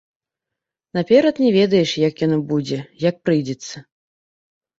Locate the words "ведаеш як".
1.57-2.23